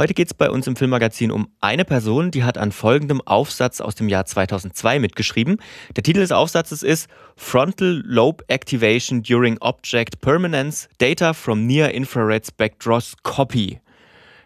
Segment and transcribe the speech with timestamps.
[0.00, 3.82] Heute geht es bei uns im Filmmagazin um eine Person, die hat an folgendem Aufsatz
[3.82, 5.58] aus dem Jahr 2002 mitgeschrieben.
[5.94, 12.46] Der Titel des Aufsatzes ist Frontal Lobe Activation During Object Permanence Data from Near Infrared
[12.46, 13.78] Spectroscopy.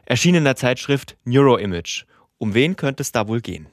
[0.06, 2.04] Erschienen in der Zeitschrift Neuroimage.
[2.38, 3.68] Um wen könnte es da wohl gehen?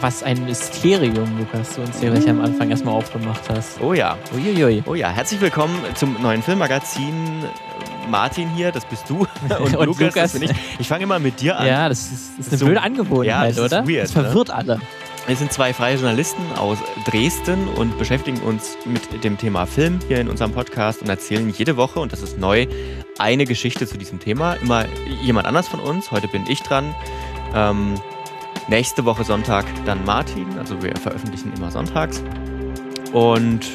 [0.00, 3.80] Was ein Mysterium, Lukas, du uns hier gleich am Anfang erstmal aufgemacht hast.
[3.80, 4.16] Oh ja.
[4.32, 4.82] Uiuiui.
[4.86, 7.42] Oh ja, herzlich willkommen zum neuen Filmmagazin.
[8.08, 9.26] Martin hier, das bist du.
[9.58, 10.14] Und, Und Lukas, Lukas.
[10.14, 10.50] das bin ich.
[10.78, 11.66] Ich fange immer mit dir an.
[11.66, 13.88] Ja, das ist, ist eine So- blöde Angewohnheit, Ja, oder?
[13.88, 14.80] weird, das verwirrt alle.
[15.26, 20.20] Wir sind zwei freie Journalisten aus Dresden und beschäftigen uns mit dem Thema Film hier
[20.20, 22.66] in unserem Podcast und erzählen jede Woche, und das ist neu,
[23.18, 24.54] eine Geschichte zu diesem Thema.
[24.54, 24.84] Immer
[25.22, 26.12] jemand anders von uns.
[26.12, 26.94] Heute bin ich dran.
[27.54, 27.94] Ähm,
[28.68, 30.58] nächste Woche Sonntag dann Martin.
[30.58, 32.22] Also wir veröffentlichen immer sonntags.
[33.12, 33.66] Und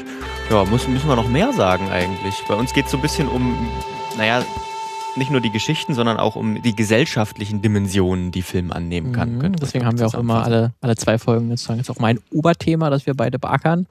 [0.50, 2.36] ja, muss, müssen wir noch mehr sagen eigentlich.
[2.48, 3.56] Bei uns geht es so ein bisschen um,
[4.18, 4.44] naja,
[5.16, 9.38] nicht nur die Geschichten, sondern auch um die gesellschaftlichen Dimensionen, die Film annehmen kann.
[9.38, 12.90] Mhm, Deswegen haben wir auch immer alle, alle zwei Folgen sozusagen jetzt auch mein Oberthema,
[12.90, 13.86] das wir beide beackern.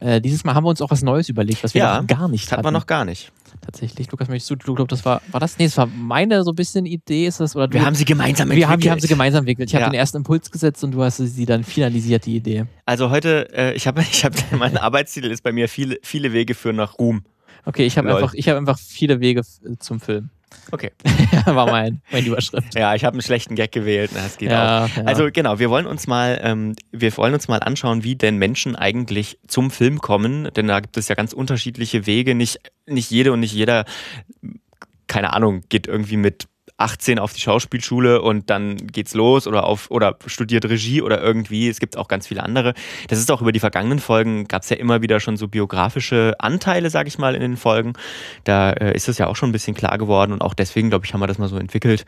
[0.00, 2.28] Äh, dieses Mal haben wir uns auch was Neues überlegt, was wir Ja, noch gar
[2.28, 2.66] nicht Das hat hatten.
[2.66, 3.32] man noch gar nicht.
[3.62, 5.58] Tatsächlich, Lukas, möchtest du, du glaubst, das war, war das?
[5.58, 7.56] Nee, das war meine so ein bisschen Idee, ist das?
[7.56, 8.84] Oder Wir du, haben sie gemeinsam wir haben, entwickelt.
[8.84, 9.68] wir haben sie gemeinsam entwickelt.
[9.70, 9.90] Ich habe Ja.
[9.90, 12.66] den ersten Impuls gesetzt und du hast sie dann finalisiert, die Idee.
[12.84, 16.54] Also heute, äh, ich habe, ich hab, mein Arbeitstitel ist bei mir viele, viele Wege
[16.54, 17.22] führen nach Ruhm.
[17.64, 19.42] Okay, ich habe einfach, ich habe einfach viele Wege
[19.78, 20.30] zum Film.
[20.70, 20.90] Okay.
[21.46, 22.74] war mein, meine Überschrift.
[22.74, 24.10] Ja, ich habe einen schlechten Gag gewählt.
[24.14, 24.54] na, Das geht auch.
[24.54, 25.02] Ja, ja.
[25.04, 28.76] Also genau, wir wollen uns mal, ähm, wir wollen uns mal anschauen, wie denn Menschen
[28.76, 32.34] eigentlich zum Film kommen, denn da gibt es ja ganz unterschiedliche Wege.
[32.34, 33.84] Nicht, nicht jede und nicht jeder,
[35.06, 36.48] keine Ahnung, geht irgendwie mit
[36.78, 41.68] 18 auf die Schauspielschule und dann geht's los oder auf oder studiert Regie oder irgendwie.
[41.68, 42.74] Es gibt auch ganz viele andere.
[43.08, 46.34] Das ist auch über die vergangenen Folgen gab es ja immer wieder schon so biografische
[46.38, 47.94] Anteile, sag ich mal, in den Folgen.
[48.44, 51.04] Da äh, ist es ja auch schon ein bisschen klar geworden und auch deswegen, glaube
[51.04, 52.06] ich, haben wir das mal so entwickelt,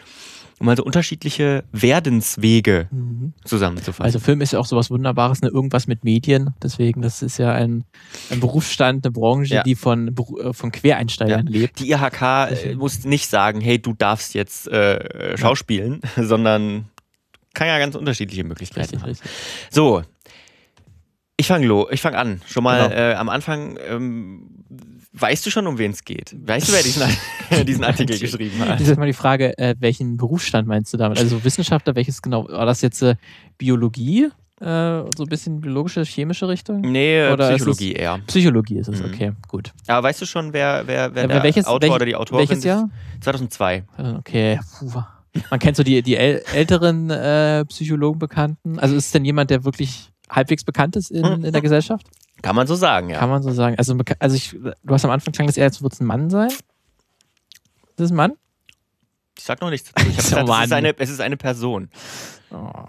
[0.60, 3.32] um mal so unterschiedliche Werdenswege Mhm.
[3.44, 4.04] zusammenzufassen.
[4.04, 5.48] Also Film ist ja auch sowas Wunderbares, ne?
[5.48, 6.50] irgendwas mit Medien.
[6.62, 7.84] Deswegen, das ist ja ein,
[8.30, 9.62] ein Berufsstand, eine Branche, Ja.
[9.62, 11.80] die von, äh, von Quereinsteigern lebt.
[11.80, 16.84] die IHK äh, muss nicht sagen, hey, du darfst jetzt äh, schauspielen, sondern
[17.54, 19.08] kann ja ganz unterschiedliche Möglichkeiten Richtig, haben.
[19.08, 19.30] richtig.
[19.70, 20.02] So,
[21.38, 22.42] ich fange lo, ich fange an.
[22.46, 23.00] Schon mal Genau.
[23.00, 24.46] äh, am Anfang, ähm,
[25.12, 26.34] weißt du schon, um wen es geht?
[26.46, 27.02] Weißt du, wer diesen,
[27.66, 28.70] diesen Artikel geschrieben hat?
[28.70, 31.18] Das ist jetzt mal die Frage, äh, welchen Berufsstand meinst du damit?
[31.18, 32.46] Also Wissenschaftler, welches genau?
[32.48, 33.16] War das jetzt äh,
[33.58, 34.28] Biologie?
[34.60, 34.64] Äh,
[35.16, 36.82] so ein bisschen biologische, chemische Richtung?
[36.82, 38.18] Nee, äh, Oder ist Psychologie eher.
[38.26, 39.06] Psychologie ist es, Mhm.
[39.06, 39.72] okay, gut.
[39.86, 42.46] Aber weißt du schon, wer, wer, wer Äh, der welches, Autor welch- oder die Autorin
[42.46, 42.90] welches Jahr?
[43.14, 43.24] ist?
[43.24, 43.84] 2002.
[43.96, 45.02] Äh, Okay, puh.
[45.50, 48.78] Man kennt so die, die äl älteren äh, Psychologen Bekannten.
[48.80, 52.06] Also ist es denn jemand, der wirklich halbwegs bekannt ist in, in der Gesellschaft?
[52.42, 53.18] Kann man so sagen, ja.
[53.18, 53.76] Kann man so sagen.
[53.78, 56.30] Also, also ich, du hast am Anfang klang das eher, als würde es ein Mann
[56.30, 56.48] sein.
[56.48, 56.64] Ist
[57.96, 58.32] das ein Mann?
[59.36, 60.08] Ich sag noch nichts dazu.
[60.08, 61.88] Ich gesagt, es, ist eine, es ist eine Person,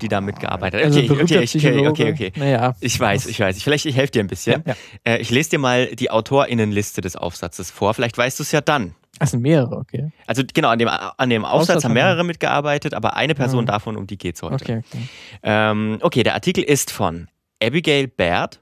[0.01, 0.85] die da mitgearbeitet hat.
[0.85, 2.33] Also Okay, berühmter okay, okay, okay, okay.
[2.35, 2.75] Naja.
[2.79, 3.61] Ich weiß, ich weiß.
[3.61, 4.63] Vielleicht ich helfe dir ein bisschen.
[4.65, 7.93] Ja, Äh, ich lese dir mal die AutorInnenliste des Aufsatzes vor.
[7.93, 8.95] Vielleicht weißt du es ja dann.
[9.19, 10.11] Das sind mehrere, okay.
[10.25, 13.67] Also genau, an dem, an dem Aufsatz Aufsatz haben mehrere mitgearbeitet, aber eine Person Mhm.
[13.67, 14.55] davon, um die geht es heute.
[14.55, 15.07] Okay, okay.
[15.43, 17.27] Ähm, okay, der Artikel ist von
[17.61, 18.59] Abigail Baird,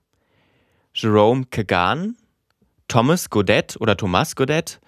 [0.94, 2.16] Jerome Kagan,
[2.88, 4.80] Thomas Godet oder Thomas Godet,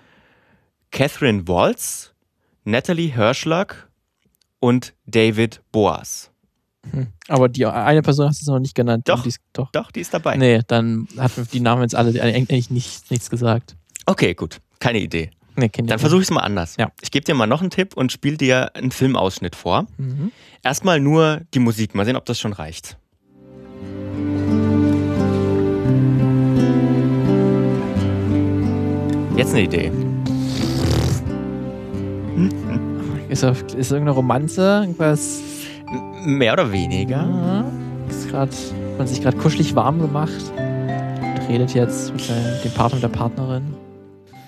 [0.92, 2.14] Catherine Waltz,
[2.64, 3.90] Natalie Hirschlock
[4.60, 6.32] und David Boas.
[6.92, 7.08] Hm.
[7.28, 9.08] Aber die eine Person hast du noch nicht genannt.
[9.08, 9.24] Doch.
[9.24, 9.72] Die ist, doch.
[9.72, 10.36] Doch, die ist dabei.
[10.38, 13.76] Nee, dann hat die Namen jetzt alle eigentlich nicht, nichts gesagt.
[14.06, 14.60] Okay, gut.
[14.80, 15.30] Keine Idee.
[15.56, 16.76] Nee, Dann versuche ich es mal anders.
[16.78, 16.92] Ja.
[17.02, 19.86] Ich gebe dir mal noch einen Tipp und spiele dir einen Filmausschnitt vor.
[19.98, 20.32] Mhm.
[20.64, 21.94] Erstmal nur die Musik.
[21.94, 22.98] Mal sehen, ob das schon reicht.
[29.36, 29.92] Jetzt eine Idee.
[33.30, 34.80] Ist, da- ist irgendeine Romanze?
[34.82, 35.40] Irgendwas?
[36.24, 37.18] Mehr oder weniger.
[37.18, 37.66] Ja.
[38.10, 42.96] Ist grad, hat man sich gerade kuschelig warm gemacht und redet jetzt mit dem Partner
[42.96, 43.64] und der Partnerin.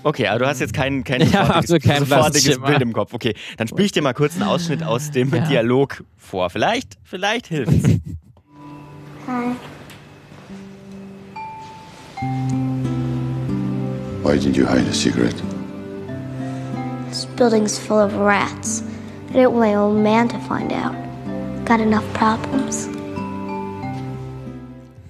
[0.04, 2.60] Okay, aber du hast jetzt kein, kein Ja, sofortiges, absolut kein sofortiges.
[2.60, 3.14] Bild im Kopf.
[3.14, 5.46] Okay, dann spiele ich dir mal kurz einen Ausschnitt aus dem Ja.
[5.48, 6.50] Dialog vor.
[6.50, 7.90] Vielleicht, vielleicht hilft's.
[9.28, 9.56] Hi.
[14.24, 15.36] Why did you hide a cigarette?
[17.10, 18.84] This building's full of rats.
[19.30, 20.96] I didn't want my old man to find out.
[21.66, 22.88] Got enough problems.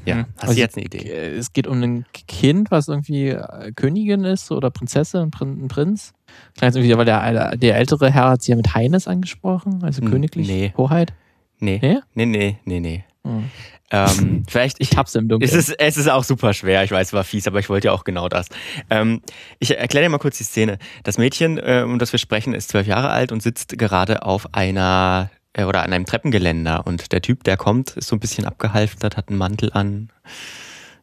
[0.05, 0.25] Ja, Hm.
[0.35, 0.97] hast Also, du jetzt eine Idee?
[1.09, 5.67] äh, Es geht um ein Kind, was irgendwie äh, Königin ist oder Prinzessin, Prin ein
[5.69, 6.13] Prinz.
[6.61, 10.11] Jetzt irgendwie, aber der, der ältere Herr hat sie ja mit Heines angesprochen, also Hm,
[10.11, 10.73] königlich, nee.
[10.75, 11.13] Hoheit.
[11.59, 11.79] Nee.
[11.81, 11.99] Nee?
[12.15, 13.03] Nee, nee, nee, nee.
[13.25, 13.45] Hm.
[13.93, 15.47] Ähm, vielleicht, Ich hab's im Dunkeln.
[15.47, 17.87] Es ist, es ist auch super schwer, ich weiß, es war fies, aber ich wollte
[17.87, 18.47] ja auch genau das.
[18.89, 19.21] Ähm,
[19.59, 20.79] ich erkläre dir mal kurz die Szene.
[21.03, 24.53] Das Mädchen, äh, um das wir sprechen, ist zwölf Jahre alt und sitzt gerade auf
[24.55, 28.45] einer äh, oder an einem Treppengeländer und der Typ, der kommt, ist so ein bisschen
[28.45, 30.09] abgehalftert, hat einen Mantel an.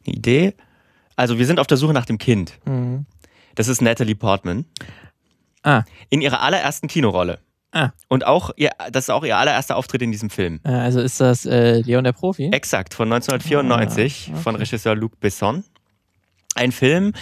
[0.05, 0.55] Eine Idee?
[1.15, 2.59] Also wir sind auf der Suche nach dem Kind.
[2.67, 3.07] Mhm.
[3.55, 4.65] Das ist Natalie Portman
[5.63, 7.39] Ah, in ihrer allerersten Kinorolle.
[7.73, 7.91] Ah.
[8.09, 10.61] Und auch ihr, das ist auch ihr allererster Auftritt in diesem Film.
[10.65, 12.51] äh, also ist das äh, Leon der Profi?
[12.53, 14.43] Exakt, von 1994 Ah, okay.
[14.43, 15.65] von Regisseur Luc Besson.
[16.57, 17.13] Ein Film,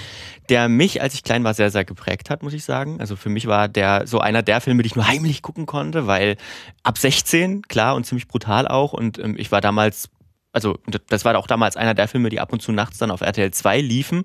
[0.49, 2.99] der mich, als ich klein war, sehr, sehr geprägt hat, muss ich sagen.
[2.99, 6.07] Also für mich war der so einer der Filme, die ich nur heimlich gucken konnte,
[6.07, 6.37] weil
[6.83, 8.95] ab 16, klar, und ziemlich brutal auch.
[8.95, 10.09] Und ähm, ich war damals,
[10.53, 10.79] also
[11.09, 13.51] das war auch damals einer der Filme, die ab und zu nachts dann auf RTL
[13.51, 14.25] 2 liefen.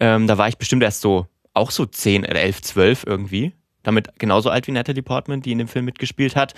[0.00, 3.52] Ähm, da war ich bestimmt erst so, auch so 10, oder 11, 12 irgendwie.
[3.82, 6.54] Damit genauso alt wie Natalie Portman, die in dem Film mitgespielt hat.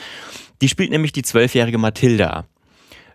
[0.60, 2.46] Die spielt nämlich die zwölfjährige Mathilda.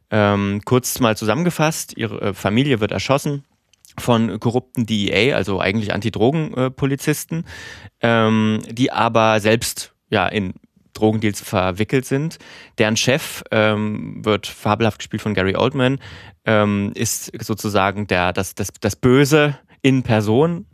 [0.09, 3.43] Ähm, kurz mal zusammengefasst, ihre äh, Familie wird erschossen
[3.99, 7.45] von korrupten DEA, also eigentlich Antidrogenpolizisten,
[8.01, 10.53] ähm, die aber selbst ja in
[10.93, 12.39] Drogendeals verwickelt sind.
[12.77, 15.99] Deren Chef ähm, wird fabelhaft gespielt von Gary Oldman,
[16.45, 20.65] ähm, ist sozusagen der, das, das, das Böse in Person.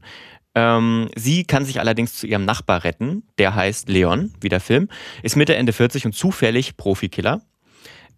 [0.55, 4.87] Ähm, sie kann sich allerdings zu ihrem Nachbar retten, der heißt Leon, wie der Film,
[5.23, 7.41] ist Mitte, Ende 40 und zufällig Profikiller.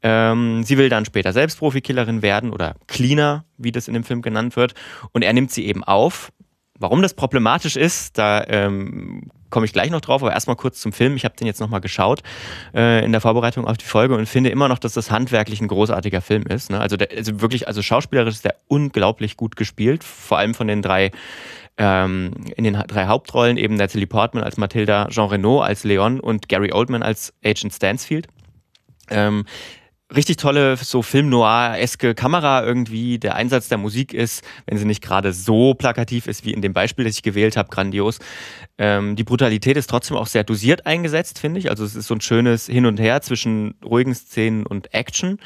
[0.01, 4.21] Ähm, sie will dann später selbst Profikillerin werden oder Cleaner, wie das in dem Film
[4.21, 4.73] genannt wird.
[5.13, 6.31] Und er nimmt sie eben auf.
[6.77, 10.91] Warum das problematisch ist, da ähm, komme ich gleich noch drauf, aber erstmal kurz zum
[10.91, 11.15] Film.
[11.15, 12.21] Ich habe den jetzt nochmal geschaut
[12.75, 15.69] äh, in der Vorbereitung auf die Folge und finde immer noch, dass das handwerklich ein
[15.69, 16.69] großartiger Film ist.
[16.69, 16.79] Ne?
[16.79, 20.81] Also, der, also wirklich, also schauspielerisch ist der unglaublich gut gespielt, vor allem von den
[20.81, 21.11] drei
[21.77, 26.47] ähm, in den drei Hauptrollen eben Natalie Portman als Mathilda, Jean Reno als Leon und
[26.49, 28.27] Gary Oldman als Agent Stansfield.
[29.09, 29.45] Ähm,
[30.13, 33.19] richtig tolle, so Film-Noir-eske Kamera irgendwie.
[33.19, 36.73] Der Einsatz der Musik ist, wenn sie nicht gerade so plakativ ist wie in dem
[36.73, 38.19] Beispiel, das ich gewählt habe, grandios.
[38.77, 41.69] Ähm, die Brutalität ist trotzdem auch sehr dosiert eingesetzt, finde ich.
[41.69, 45.39] Also es ist so ein schönes Hin und Her zwischen ruhigen Szenen und Action.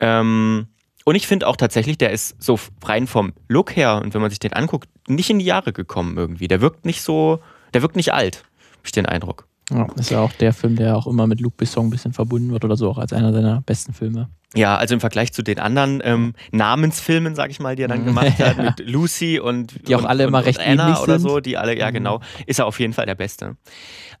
[0.00, 0.68] Ähm,
[1.08, 4.28] und ich finde auch tatsächlich, der ist so rein vom Look her und wenn man
[4.28, 6.48] sich den anguckt, nicht in die Jahre gekommen irgendwie.
[6.48, 7.40] Der wirkt nicht so,
[7.72, 9.46] der wirkt nicht alt, habe ich den Eindruck.
[9.70, 12.52] Ja, ist ja auch der Film, der auch immer mit Luc Besson ein bisschen verbunden
[12.52, 14.28] wird oder so, auch als einer seiner besten Filme.
[14.54, 18.06] Ja, also im Vergleich zu den anderen ähm, Namensfilmen, sag ich mal, die er dann
[18.06, 20.98] gemacht hat, mit Lucy und Die auch und, alle und, immer und recht Anna ähnlich
[21.02, 21.28] oder sind.
[21.28, 21.94] so, die alle, ja Mhm.
[21.94, 23.56] genau, ist er auf jeden Fall der Beste.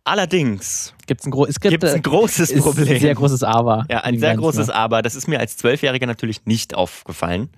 [0.04, 2.88] Allerdings Gibt's ein, gro es gibt, gibt es ein großes ist Problem.
[2.88, 3.86] Ein sehr großes Aber.
[3.90, 4.70] Ja, ein sehr Ganzen, großes?
[4.70, 5.02] Aber.
[5.02, 7.48] Das ist mir als Zwölfjähriger natürlich nicht aufgefallen.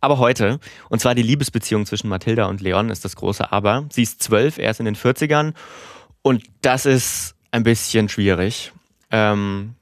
[0.00, 0.58] Aber heute,
[0.90, 3.86] und zwar die Liebesbeziehung zwischen Mathilda und Leon ist das große Aber.
[3.90, 5.54] Sie ist zwölf, er ist in den 40ern
[6.22, 8.72] und das ist ein bisschen schwierig.
[9.10, 9.74] Ähm,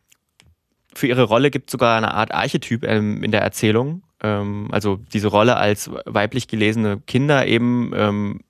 [0.94, 4.02] für ihre Rolle gibt es sogar eine Art Archetyp ähm, in der Erzählung.
[4.22, 8.40] Ähm, also diese Rolle als weiblich gelesene Kinder eben ähm,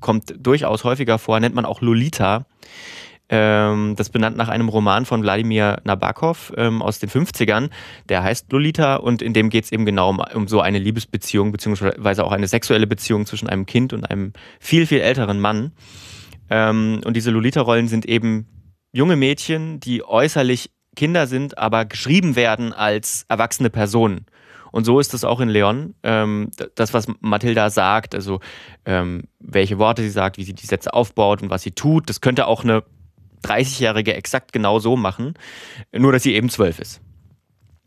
[0.00, 2.46] kommt durchaus häufiger vor, nennt man auch Lolita.
[3.32, 7.70] Ähm, das benannt nach einem Roman von Wladimir Nabokov ähm, aus den 50ern.
[8.08, 11.52] Der heißt Lolita und in dem geht es eben genau um, um so eine Liebesbeziehung,
[11.52, 15.72] beziehungsweise auch eine sexuelle Beziehung zwischen einem Kind und einem viel, viel älteren Mann.
[16.50, 18.48] Ähm, und diese Lolita-Rollen sind eben
[18.92, 24.26] junge Mädchen, die äußerlich Kinder sind, aber geschrieben werden als erwachsene Personen.
[24.70, 25.94] Und so ist es auch in Leon.
[26.02, 28.40] Ähm, das, was Mathilda sagt, also
[28.84, 32.20] ähm, welche Worte sie sagt, wie sie die Sätze aufbaut und was sie tut, das
[32.20, 32.84] könnte auch eine
[33.44, 35.32] 30-Jährige exakt genau so machen,
[35.90, 37.00] nur dass sie eben zwölf ist.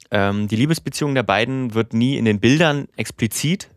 [0.09, 3.69] Ähm, die Liebesbeziehung der beiden wird nie in den Bildern explizit.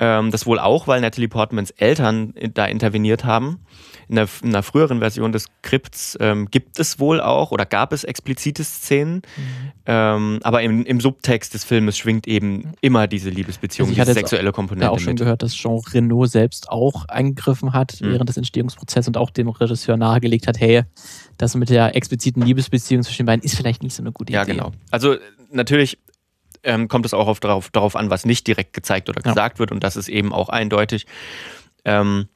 [0.00, 3.60] Ähm, das wohl auch, weil Natalie Portmans Eltern da interveniert haben.
[4.08, 7.92] In der, in der früheren Version des Skripts ähm, gibt es wohl auch oder gab
[7.92, 9.22] es explizite Szenen,
[9.86, 14.14] ähm, aber im, im Subtext des Filmes schwingt eben immer diese Liebesbeziehung, Also ich diese
[14.14, 15.20] sexuelle Komponente auch schon mit.
[15.20, 18.12] gehört, dass Jean Reno selbst auch eingegriffen hat Mhm.
[18.12, 20.82] während des Entstehungsprozesses und auch dem Regisseur nahegelegt hat, hey,
[21.38, 24.42] das mit der expliziten Liebesbeziehung zwischen den beiden ist vielleicht nicht so eine gute Ja,
[24.42, 24.52] Idee.
[24.52, 24.72] genau.
[24.90, 25.16] Also
[25.52, 25.98] natürlich
[26.64, 29.32] ähm, kommt es auch auf, darauf, darauf an, was nicht direkt gezeigt oder Ja.
[29.32, 31.06] gesagt wird und das ist eben auch eindeutig.
[31.84, 32.28] Ähm,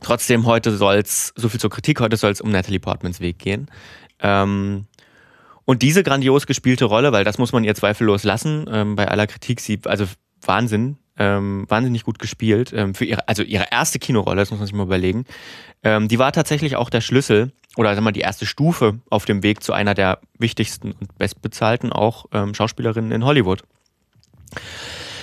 [0.00, 3.38] trotzdem, heute soll es, so viel zur Kritik, heute soll es um Natalie Portmans Weg
[3.38, 3.68] gehen.
[4.20, 4.86] Ähm,
[5.64, 9.26] und diese grandios gespielte Rolle, weil das muss man ihr zweifellos lassen, ähm, bei aller
[9.26, 10.06] Kritik, sie, also
[10.42, 12.72] Wahnsinn, ähm, wahnsinnig gut gespielt.
[12.72, 15.24] Ähm, für ihre, also ihre erste Kinorolle, das muss man sich mal überlegen.
[15.82, 19.42] Ähm, die war tatsächlich auch der Schlüssel oder sag mal die erste Stufe auf dem
[19.42, 23.62] Weg zu einer der wichtigsten und bestbezahlten auch ähm, Schauspielerinnen in Hollywood.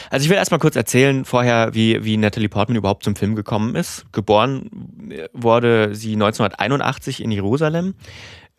[0.09, 3.75] Also ich will erstmal kurz erzählen vorher, wie, wie Natalie Portman überhaupt zum Film gekommen
[3.75, 4.05] ist.
[4.11, 4.69] Geboren
[5.33, 7.95] wurde sie 1981 in Jerusalem.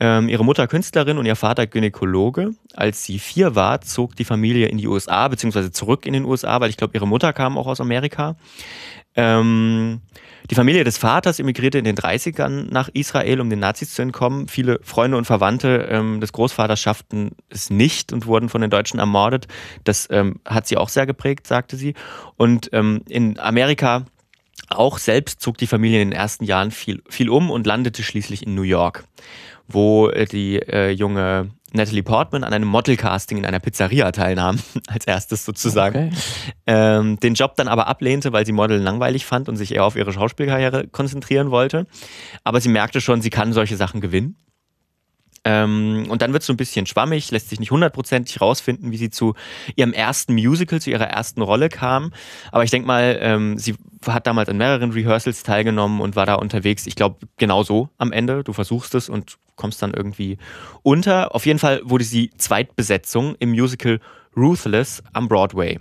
[0.01, 2.51] Ähm, ihre Mutter Künstlerin und ihr Vater Gynäkologe.
[2.75, 6.61] Als sie vier war, zog die Familie in die USA, beziehungsweise zurück in den USA,
[6.61, 8.37] weil ich glaube, ihre Mutter kam auch aus Amerika.
[9.17, 10.01] Ähm,
[10.51, 14.49] die Familie des Vaters emigrierte in den 30ern nach Israel, um den Nazis zu entkommen.
[14.49, 18.99] Viele Freunde und Verwandte ähm, des Großvaters schafften es nicht und wurden von den Deutschen
[18.99, 19.47] ermordet.
[19.85, 21.95] Das ähm, hat sie auch sehr geprägt, sagte sie.
[22.37, 24.05] Und ähm, in Amerika
[24.69, 28.47] auch selbst zog die Familie in den ersten Jahren viel, viel um und landete schließlich
[28.47, 29.05] in New York,
[29.69, 35.07] wo äh, die äh, junge Natalie Portman an einem Modelcasting in einer Pizzeria teilnahm, als
[35.07, 36.09] erstes sozusagen.
[36.09, 36.17] Okay.
[36.67, 39.97] Ähm, den Job dann aber ablehnte, weil sie Modeln langweilig fand und sich eher auf
[39.97, 41.87] ihre Schauspielkarriere konzentrieren wollte.
[42.45, 44.37] Aber sie merkte schon, sie kann solche Sachen gewinnen.
[45.45, 48.97] Ähm, und dann wird es so ein bisschen schwammig, lässt sich nicht hundertprozentig rausfinden, wie
[48.97, 49.35] sie zu
[49.77, 52.13] ihrem ersten Musical, zu ihrer ersten Rolle kam.
[52.51, 53.75] Aber ich denke mal, ähm, sie
[54.07, 56.87] hat damals an mehreren Rehearsals teilgenommen und war da unterwegs.
[56.87, 58.43] Ich glaube, genau so am Ende.
[58.43, 60.39] Du versuchst es und kommst dann irgendwie
[60.83, 61.35] unter.
[61.35, 64.01] Auf jeden Fall wurde sie Zweitbesetzung im Musical
[64.37, 65.79] Ruthless am Broadway.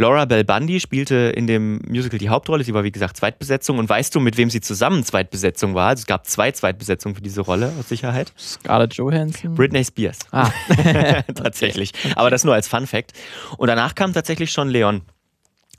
[0.00, 2.62] Laura Bell Bundy spielte in dem Musical die Hauptrolle.
[2.62, 3.78] Sie war, wie gesagt, Zweitbesetzung.
[3.78, 5.88] Und weißt du, mit wem sie zusammen Zweitbesetzung war?
[5.88, 8.32] Also es gab zwei Zweitbesetzungen für diese Rolle, aus Sicherheit.
[8.38, 9.54] Scarlett Johansson?
[9.54, 10.20] Britney Spears.
[10.30, 10.50] Ah.
[11.34, 11.92] tatsächlich.
[12.14, 13.12] Aber das nur als Fun Fact.
[13.56, 15.02] Und danach kam tatsächlich schon Leon.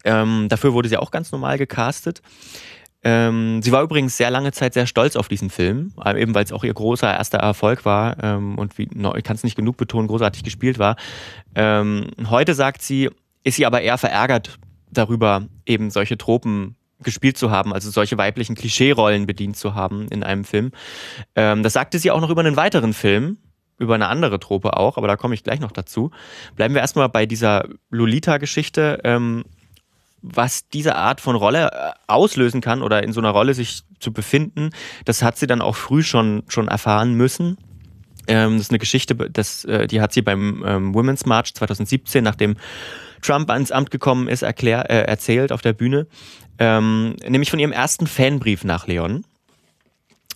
[0.03, 2.21] Ähm, dafür wurde sie auch ganz normal gecastet.
[3.01, 6.43] Ähm, sie war übrigens sehr lange Zeit sehr stolz auf diesen Film, äh, eben weil
[6.43, 9.55] es auch ihr großer erster Erfolg war ähm, und wie, no, ich kann es nicht
[9.55, 10.97] genug betonen, großartig gespielt war.
[11.55, 13.09] Ähm, heute sagt sie,
[13.49, 14.57] ist sie aber eher verärgert
[14.91, 20.23] darüber, eben solche Tropen gespielt zu haben, also solche weiblichen Klischeerollen bedient zu haben in
[20.23, 20.71] einem Film.
[21.35, 23.37] Ähm, das sagte sie auch noch über einen weiteren Film,
[23.77, 26.11] über eine andere Trope auch, aber da komme ich gleich noch dazu.
[26.55, 28.99] Bleiben wir erstmal bei dieser Lolita-Geschichte.
[29.03, 29.45] Ähm,
[30.21, 34.11] was diese Art von Rolle äh, auslösen kann oder in so einer Rolle sich zu
[34.11, 34.71] befinden,
[35.05, 37.57] das hat sie dann auch früh schon, schon erfahren müssen.
[38.27, 42.21] Ähm, das ist eine Geschichte, das, äh, die hat sie beim ähm, Women's March 2017,
[42.21, 42.57] nachdem
[43.21, 46.07] Trump ans Amt gekommen ist, erklär, äh, erzählt auf der Bühne.
[46.57, 49.23] Ähm, nämlich von ihrem ersten Fanbrief nach Leon,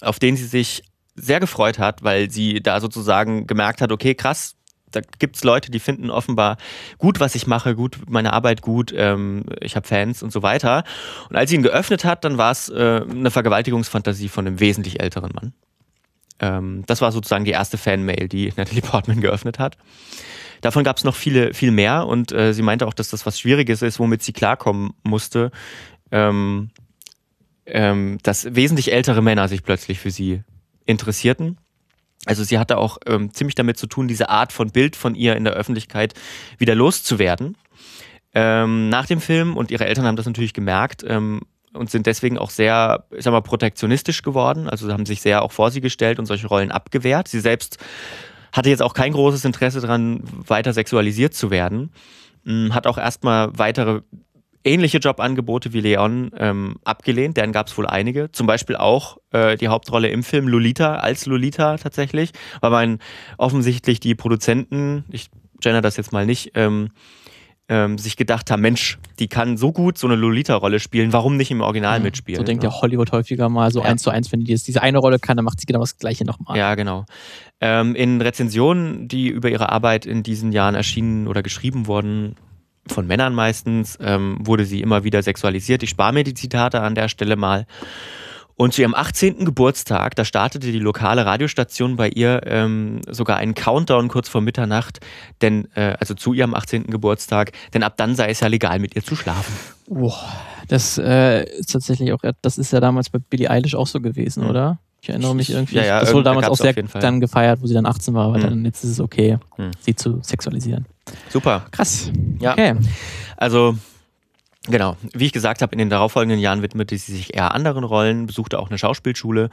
[0.01, 0.83] auf den sie sich
[1.15, 4.55] sehr gefreut hat, weil sie da sozusagen gemerkt hat, okay, krass,
[4.91, 6.57] da gibt es Leute, die finden offenbar
[6.97, 10.83] gut, was ich mache, gut, meine Arbeit gut, ähm, ich habe Fans und so weiter.
[11.29, 15.01] Und als sie ihn geöffnet hat, dann war es äh, eine Vergewaltigungsfantasie von einem wesentlich
[15.01, 15.53] älteren Mann.
[16.39, 19.77] Ähm, das war sozusagen die erste Fanmail, die Natalie Portman geöffnet hat.
[20.63, 23.37] Davon gab es noch viele, viel mehr und äh, sie meinte auch, dass das was
[23.37, 25.51] Schwieriges ist, womit sie klarkommen musste,
[26.09, 26.69] ähm,
[27.65, 30.41] ähm, dass wesentlich ältere Männer sich plötzlich für sie
[30.85, 31.57] interessierten.
[32.25, 35.35] Also sie hatte auch ähm, ziemlich damit zu tun, diese Art von Bild von ihr
[35.35, 36.13] in der Öffentlichkeit
[36.57, 37.57] wieder loszuwerden.
[38.33, 41.41] Ähm, nach dem Film und ihre Eltern haben das natürlich gemerkt ähm,
[41.73, 44.69] und sind deswegen auch sehr, ich sag mal, protektionistisch geworden.
[44.69, 47.27] Also haben sich sehr auch vor sie gestellt und solche Rollen abgewehrt.
[47.27, 47.79] Sie selbst
[48.53, 51.91] hatte jetzt auch kein großes Interesse daran, weiter sexualisiert zu werden.
[52.45, 54.01] Hm, hat auch erstmal weitere
[54.63, 57.35] ähnliche Jobangebote wie Leon ähm, abgelehnt.
[57.35, 58.31] Deren gab es wohl einige.
[58.31, 62.31] Zum Beispiel auch äh, die Hauptrolle im Film Lolita als Lolita tatsächlich,
[62.61, 62.99] weil man
[63.37, 65.29] offensichtlich die Produzenten, ich
[65.59, 66.89] gender das jetzt mal nicht, ähm,
[67.69, 71.49] ähm, sich gedacht haben, Mensch, die kann so gut so eine Lolita-Rolle spielen, warum nicht
[71.49, 72.39] im Original ja, mitspielen?
[72.39, 73.85] So denkt ja Hollywood häufiger mal so ja.
[73.85, 75.97] eins zu eins, wenn die jetzt diese eine Rolle kann, dann macht sie genau das
[75.97, 76.57] gleiche nochmal.
[76.57, 77.05] Ja, genau.
[77.61, 82.35] Ähm, in Rezensionen, die über ihre Arbeit in diesen Jahren erschienen oder geschrieben wurden,
[82.87, 85.83] von Männern meistens, ähm, wurde sie immer wieder sexualisiert.
[85.83, 87.65] Ich spare mir die Zitate an der Stelle mal.
[88.55, 89.45] Und zu ihrem 18.
[89.45, 94.99] Geburtstag, da startete die lokale Radiostation bei ihr ähm, sogar einen Countdown kurz vor Mitternacht,
[95.41, 96.85] denn äh, also zu ihrem 18.
[96.85, 99.53] Geburtstag, denn ab dann sei es ja legal, mit ihr zu schlafen.
[99.87, 100.19] Boah,
[100.67, 104.43] das äh, ist tatsächlich auch, das ist ja damals bei Billie Eilish auch so gewesen,
[104.43, 104.49] mhm.
[104.49, 104.79] oder?
[105.01, 105.75] Ich erinnere mich irgendwie.
[105.75, 108.37] Ja, ja, das wurde damals auch sehr dann gefeiert, wo sie dann 18 war, aber
[108.37, 108.41] mhm.
[108.41, 109.71] dann jetzt ist es okay, mhm.
[109.81, 110.85] sie zu sexualisieren.
[111.29, 111.65] Super.
[111.71, 112.09] Krass.
[112.39, 112.53] Ja.
[112.53, 112.75] Okay.
[113.35, 113.75] Also
[114.67, 118.27] Genau, wie ich gesagt habe, in den darauffolgenden Jahren widmete sie sich eher anderen Rollen,
[118.27, 119.49] besuchte auch eine Schauspielschule,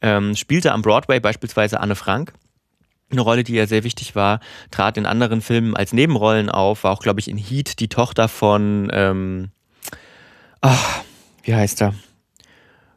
[0.00, 2.32] ähm, spielte am Broadway beispielsweise Anne Frank,
[3.10, 4.38] eine Rolle, die ihr sehr wichtig war,
[4.70, 8.28] trat in anderen Filmen als Nebenrollen auf, war auch, glaube ich, in Heat die Tochter
[8.28, 9.50] von, ähm,
[10.60, 11.02] ach,
[11.42, 11.94] wie heißt er?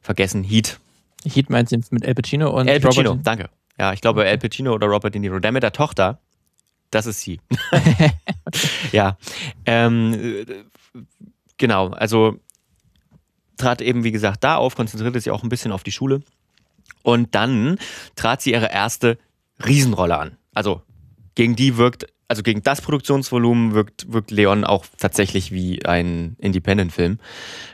[0.01, 0.79] Vergessen, Heat.
[1.25, 3.49] Heat meint sie mit El Pacino und El Pacino, Robert danke.
[3.79, 5.39] Ja, ich glaube El Pacino oder Robert De Niro.
[5.39, 6.19] Der mit der Tochter,
[6.91, 7.41] das ist sie.
[8.91, 9.17] ja.
[9.65, 10.45] Ähm,
[11.57, 12.39] Genau, also
[13.57, 16.21] trat eben, wie gesagt, da auf, konzentrierte sich auch ein bisschen auf die Schule.
[17.03, 17.77] Und dann
[18.15, 19.17] trat sie ihre erste
[19.65, 20.37] Riesenrolle an.
[20.53, 20.81] Also
[21.35, 27.19] gegen die wirkt, also gegen das Produktionsvolumen wirkt, wirkt Leon auch tatsächlich wie ein Independent-Film.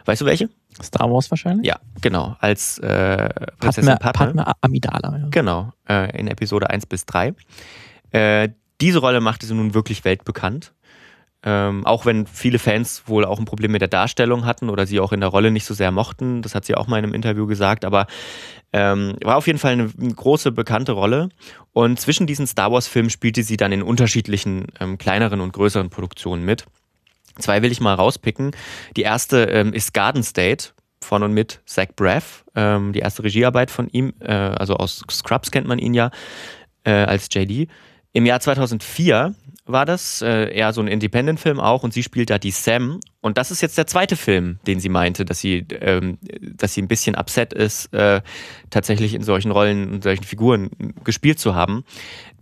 [0.05, 0.49] Weißt du welche?
[0.81, 1.67] Star Wars wahrscheinlich?
[1.67, 2.35] Ja, genau.
[2.39, 5.17] Als äh, Prinzessin Padme, Padme Amidala.
[5.17, 5.27] Ja.
[5.29, 7.33] Genau, äh, in Episode 1 bis 3.
[8.11, 8.49] Äh,
[8.81, 10.73] diese Rolle machte sie nun wirklich weltbekannt.
[11.45, 14.99] Ähm, auch wenn viele Fans wohl auch ein Problem mit der Darstellung hatten oder sie
[14.99, 16.41] auch in der Rolle nicht so sehr mochten.
[16.41, 17.83] Das hat sie auch mal in einem Interview gesagt.
[17.83, 18.07] Aber
[18.71, 21.29] ähm, war auf jeden Fall eine, große, bekannte Rolle.
[21.73, 26.45] Und zwischen diesen Star Wars-Filmen spielte sie dann in unterschiedlichen ähm, kleineren und größeren Produktionen
[26.45, 26.65] mit.
[27.39, 28.51] Zwei will ich mal rauspicken.
[28.95, 30.69] Die erste ähm, ist Garden State
[31.03, 32.45] von und mit Zach Braff.
[32.55, 36.11] Ähm, die erste Regiearbeit von ihm, äh, also aus Scrubs kennt man ihn ja
[36.83, 37.67] äh, als JD.
[38.13, 39.33] Im Jahr 2004
[39.65, 42.99] war das, äh, eher so ein Independent-Film auch, und sie spielt da die Sam.
[43.21, 46.81] Und das ist jetzt der zweite Film, den sie meinte, dass sie, ähm, dass sie
[46.81, 48.21] ein bisschen upset ist, äh,
[48.69, 50.69] tatsächlich in solchen Rollen und solchen Figuren
[51.03, 51.85] gespielt zu haben.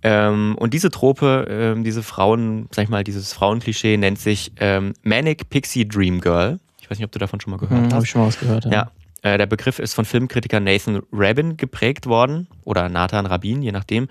[0.03, 4.93] Ähm, und diese Trope, ähm, diese Frauen, sag ich mal, dieses Frauenklischee nennt sich ähm,
[5.03, 6.59] Manic Pixie Dream Girl.
[6.81, 7.93] Ich weiß nicht, ob du davon schon mal gehört hm, hast.
[7.93, 8.71] Habe ich schon mal was gehört, ja.
[8.71, 8.91] ja.
[9.21, 14.07] Äh, der Begriff ist von Filmkritiker Nathan Rabin geprägt worden oder Nathan Rabin, je nachdem.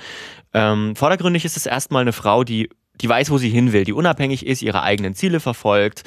[0.55, 3.93] Ähm, vordergründig ist es erstmal eine Frau, die die weiß, wo sie hin will, die
[3.93, 6.05] unabhängig ist, ihre eigenen Ziele verfolgt.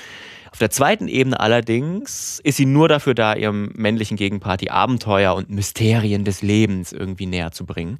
[0.51, 5.33] Auf der zweiten Ebene allerdings ist sie nur dafür da, ihrem männlichen Gegenpart die Abenteuer
[5.33, 7.99] und Mysterien des Lebens irgendwie näher zu bringen.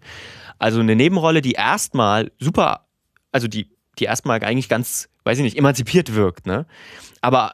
[0.59, 2.85] Also eine Nebenrolle, die erstmal super,
[3.31, 6.67] also die, die erstmal eigentlich ganz, weiß ich nicht, emanzipiert wirkt, ne?
[7.21, 7.53] Aber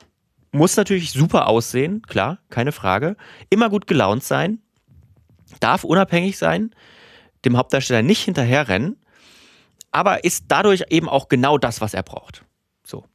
[0.51, 3.15] muss natürlich super aussehen, klar, keine Frage.
[3.49, 4.59] Immer gut gelaunt sein,
[5.61, 6.71] darf unabhängig sein,
[7.45, 8.97] dem Hauptdarsteller nicht hinterherrennen
[9.91, 12.43] aber ist dadurch eben auch genau das, was er braucht.
[12.83, 13.05] So.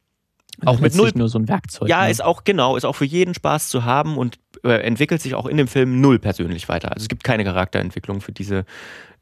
[0.65, 1.11] auch mit null.
[1.15, 1.89] nur so ein Werkzeug.
[1.89, 2.11] Ja, ne?
[2.11, 5.45] ist auch genau, ist auch für jeden Spaß zu haben und äh, entwickelt sich auch
[5.45, 6.91] in dem Film null persönlich weiter.
[6.91, 8.65] Also es gibt keine Charakterentwicklung für diese,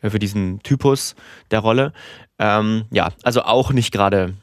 [0.01, 1.15] äh, für diesen Typus
[1.51, 1.93] der Rolle.
[2.39, 4.33] Ähm, ja, also auch nicht gerade,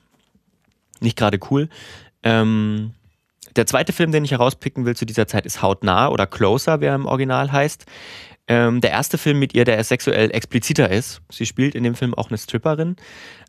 [1.00, 1.68] nicht gerade cool.
[2.22, 2.92] Ähm,
[3.56, 6.86] der zweite Film, den ich herauspicken will zu dieser Zeit, ist Hautnah oder Closer, wie
[6.86, 7.86] er im Original heißt.
[8.50, 11.22] Ähm, der erste Film mit ihr, der sexuell expliziter ist.
[11.30, 12.96] Sie spielt in dem Film auch eine Stripperin.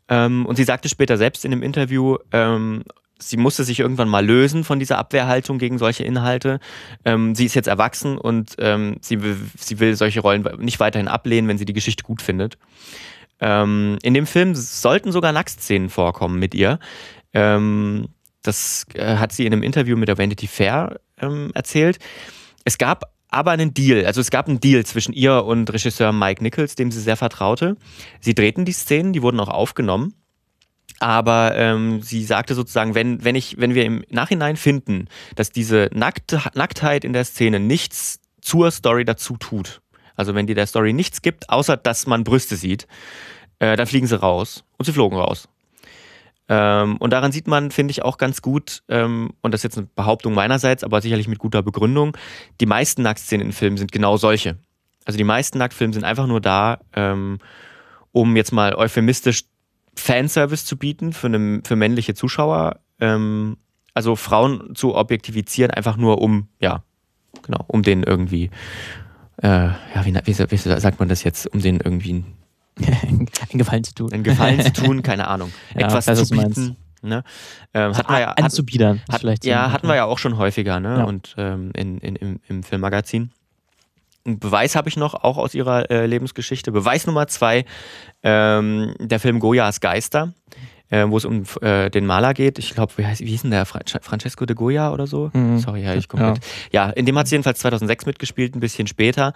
[0.08, 2.84] Ähm, und sie sagte später selbst in dem Interview, ähm,
[3.18, 6.60] sie musste sich irgendwann mal lösen von dieser Abwehrhaltung gegen solche Inhalte.
[7.04, 11.08] Ähm, sie ist jetzt erwachsen und ähm, sie, will, sie will solche Rollen nicht weiterhin
[11.08, 12.56] ablehnen, wenn sie die Geschichte gut findet.
[13.40, 16.78] Ähm, in dem Film sollten sogar Nacktszenen vorkommen mit ihr.
[17.34, 18.06] Ähm,
[18.42, 21.98] das äh, hat sie in einem Interview mit der Vanity Fair ähm, erzählt.
[22.64, 24.04] Es gab aber einen Deal.
[24.04, 27.76] Also es gab einen Deal zwischen ihr und Regisseur Mike Nichols, dem sie sehr vertraute.
[28.20, 30.14] Sie drehten die Szenen, die wurden auch aufgenommen.
[31.00, 35.88] Aber ähm, sie sagte sozusagen, wenn, wenn, ich, wenn wir im Nachhinein finden, dass diese
[35.92, 39.80] Nackt, Nacktheit in der Szene nichts zur Story dazu tut,
[40.14, 42.86] also wenn die der Story nichts gibt, außer dass man Brüste sieht,
[43.58, 44.64] äh, dann fliegen sie raus.
[44.76, 45.48] Und sie flogen raus.
[46.54, 49.78] Ähm, und daran sieht man, finde ich, auch ganz gut, ähm, und das ist jetzt
[49.78, 52.14] eine Behauptung meinerseits, aber sicherlich mit guter Begründung,
[52.60, 54.58] die meisten Nacktszenen in Filmen sind genau solche.
[55.06, 57.38] Also die meisten Nacktfilme sind einfach nur da, ähm,
[58.12, 59.44] um jetzt mal euphemistisch
[59.96, 62.80] Fanservice zu bieten für, eine, für männliche Zuschauer.
[63.00, 63.56] Ähm,
[63.94, 66.82] also Frauen zu objektivizieren, einfach nur um, ja,
[67.42, 68.50] genau, um den irgendwie,
[69.42, 72.24] äh, ja, wie, wie, wie sagt man das jetzt, um den irgendwie
[73.02, 74.12] einen Gefallen zu tun.
[74.12, 75.52] Einen Gefallen zu tun, keine Ahnung.
[75.74, 76.76] ja, Etwas weiß, zu bieten.
[77.02, 77.24] Ne?
[77.74, 79.02] Ähm, hatten wir ja, anzubiedern.
[79.10, 80.98] Hat, vielleicht ja, hatten wir ja auch schon häufiger, ne?
[80.98, 81.04] Ja.
[81.04, 83.32] Und ähm, in, in, im, im Filmmagazin.
[84.24, 86.70] Einen Beweis habe ich noch, auch aus ihrer äh, Lebensgeschichte.
[86.70, 87.64] Beweis Nummer zwei,
[88.22, 90.32] ähm, der Film Goyas Geister,
[90.90, 92.60] äh, wo es um äh, den Maler geht.
[92.60, 93.66] Ich glaube, wie, wie hieß denn der?
[93.66, 95.30] Francesco de Goya oder so?
[95.32, 95.58] Mhm.
[95.58, 96.38] Sorry, ja, ich komplett.
[96.70, 96.86] Ja.
[96.86, 99.32] ja, in dem hat sie jedenfalls 2006 mitgespielt, ein bisschen später.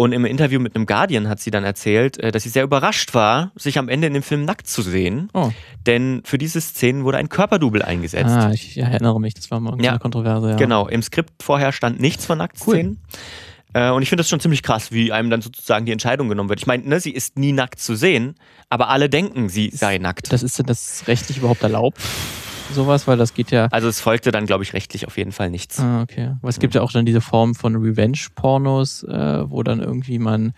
[0.00, 3.14] Und im Interview mit einem Guardian hat sie dann erzählt, äh, dass sie sehr überrascht
[3.14, 5.28] war, sich am Ende in dem Film nackt zu sehen.
[5.34, 5.50] Oh.
[5.86, 8.30] Denn für diese Szenen wurde ein Körperdouble eingesetzt.
[8.30, 10.50] Ah, ich erinnere mich, das war mal ja, eine Kontroverse.
[10.50, 10.56] Ja.
[10.56, 13.00] Genau, im Skript vorher stand nichts von Nacktszenen.
[13.74, 13.82] Cool.
[13.82, 16.48] Äh, und ich finde das schon ziemlich krass, wie einem dann sozusagen die Entscheidung genommen
[16.48, 16.60] wird.
[16.60, 18.36] Ich meine, ne, sie ist nie nackt zu sehen,
[18.68, 20.32] aber alle denken, sie sei nackt.
[20.32, 22.00] Das ist denn das rechtlich überhaupt erlaubt?
[22.72, 23.68] Sowas, weil das geht ja.
[23.70, 25.80] Also es folgte dann, glaube ich, rechtlich auf jeden Fall nichts.
[25.80, 26.34] Ah, okay.
[26.40, 30.52] Aber es gibt ja auch dann diese Form von Revenge-Pornos, äh, wo dann irgendwie man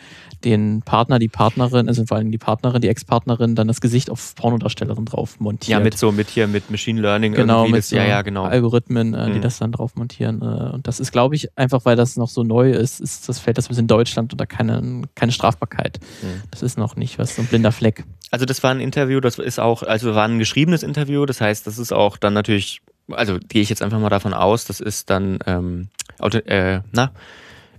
[0.44, 4.34] den Partner, die Partnerin, also vor allem die Partnerin, die Ex-Partnerin, dann das Gesicht auf
[4.34, 5.68] Pornodarstellerin drauf montiert.
[5.68, 7.72] Ja, mit so, mit hier, mit Machine Learning genau, irgendwie.
[7.72, 8.44] Mit das, so ja, ja, genau.
[8.44, 9.42] Algorithmen, äh, die mhm.
[9.42, 10.40] das dann drauf montieren.
[10.40, 13.38] Äh, und das ist, glaube ich, einfach weil das noch so neu ist, ist das
[13.38, 16.00] fällt das bis in Deutschland unter keine, keine Strafbarkeit.
[16.22, 16.42] Mhm.
[16.50, 18.04] Das ist noch nicht was, so ein blinder Fleck.
[18.30, 21.66] Also das war ein Interview, das ist auch, also war ein geschriebenes Interview, das heißt,
[21.66, 25.10] das ist auch dann natürlich, also gehe ich jetzt einfach mal davon aus, das ist
[25.10, 27.12] dann ähm, auto, äh, na,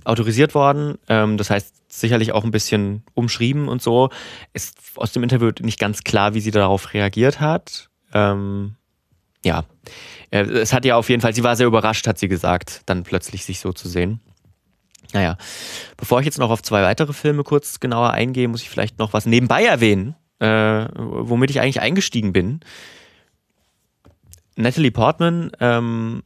[0.04, 0.98] autorisiert worden.
[1.10, 4.10] Ähm, das heißt, sicherlich auch ein bisschen umschrieben und so.
[4.54, 7.90] Ist aus dem Interview nicht ganz klar, wie sie darauf reagiert hat.
[8.14, 8.76] Ähm,
[9.44, 9.66] ja,
[10.30, 13.04] äh, es hat ja auf jeden Fall, sie war sehr überrascht, hat sie gesagt, dann
[13.04, 14.22] plötzlich sich so zu sehen.
[15.14, 15.38] Naja,
[15.98, 19.14] bevor ich jetzt noch auf zwei weitere Filme kurz genauer eingehe, muss ich vielleicht noch
[19.14, 22.62] was nebenbei erwähnen, äh, womit ich eigentlich eingestiegen bin.
[24.56, 26.24] Natalie Portman ähm,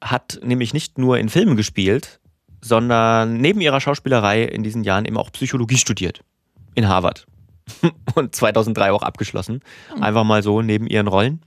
[0.00, 2.20] hat nämlich nicht nur in Filmen gespielt,
[2.60, 6.22] sondern neben ihrer Schauspielerei in diesen Jahren eben auch Psychologie studiert.
[6.74, 7.26] In Harvard.
[8.14, 9.60] Und 2003 auch abgeschlossen.
[10.00, 11.40] Einfach mal so neben ihren Rollen.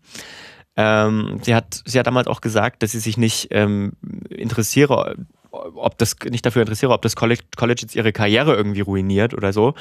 [0.75, 3.93] Ähm, sie, hat, sie hat damals auch gesagt, dass sie sich nicht ähm,
[4.29, 5.17] interessiere,
[5.51, 9.51] ob das nicht dafür interessiere, ob das College, College jetzt ihre Karriere irgendwie ruiniert oder
[9.51, 9.73] so,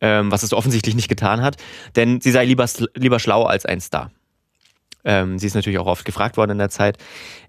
[0.00, 1.56] ähm, was es offensichtlich nicht getan hat,
[1.96, 4.10] denn sie sei lieber, lieber schlau als ein Star.
[5.06, 6.98] Ähm, sie ist natürlich auch oft gefragt worden in der Zeit.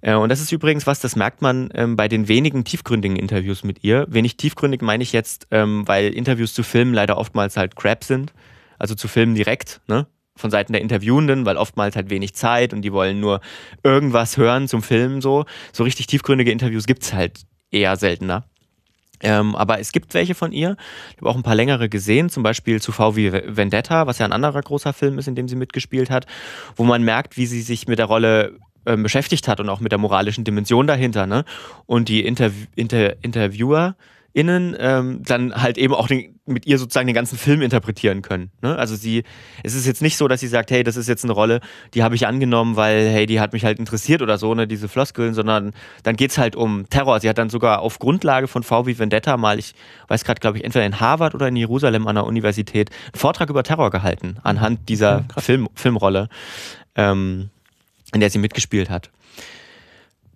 [0.02, 3.64] Äh, und das ist übrigens was, das merkt man ähm, bei den wenigen tiefgründigen Interviews
[3.64, 4.06] mit ihr.
[4.08, 8.32] Wenig tiefgründig meine ich jetzt, ähm, weil Interviews zu Filmen leider oftmals halt Crap sind.
[8.78, 10.06] Also zu Filmen direkt, ne?
[10.36, 13.42] Von Seiten der Interviewenden, weil oftmals halt wenig Zeit und die wollen nur
[13.82, 15.46] irgendwas hören zum Film so.
[15.74, 17.42] So richtig tiefgründige Interviews gibt es halt
[17.72, 18.46] eher seltener.
[19.22, 20.78] Ähm, aber es gibt welche von ihr.
[21.12, 24.26] Ich habe auch ein paar längere gesehen, zum Beispiel zu V wie Vendetta, was ja
[24.26, 26.26] ein anderer großer Film ist, in dem sie mitgespielt hat,
[26.76, 29.92] wo man merkt, wie sie sich mit der Rolle ähm, beschäftigt hat und auch mit
[29.92, 31.26] der moralischen Dimension dahinter.
[31.26, 31.46] Ne?
[31.86, 33.96] Und die Interv Inter Interviewer
[34.34, 38.52] innen ähm, dann halt eben auch den, mit ihr sozusagen den ganzen Film interpretieren können.
[38.62, 38.78] Ne?
[38.78, 39.24] Also sie,
[39.64, 41.60] es ist jetzt nicht so, dass sie sagt, hey, das ist jetzt eine Rolle,
[41.94, 44.88] die habe ich angenommen, weil, hey, die hat mich halt interessiert oder so, ne, diese
[44.88, 47.20] Floskeln, sondern dann geht es halt um Terror.
[47.20, 49.74] Sie hat dann sogar auf Grundlage von V wie Vendetta mal, ich
[50.08, 53.50] weiß gerade, glaube ich, entweder in Harvard oder in Jerusalem an der Universität, einen Vortrag
[53.50, 56.30] über Terror gehalten, anhand dieser ja, Film, Filmrolle,
[56.96, 57.50] ähm,
[58.14, 59.10] in der sie mitgespielt hat.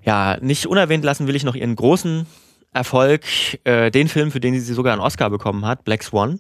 [0.03, 2.25] Ja, nicht unerwähnt lassen will ich noch ihren großen
[2.73, 3.23] Erfolg
[3.65, 6.39] äh, den Film, für den sie sogar einen Oscar bekommen hat, Black Swan.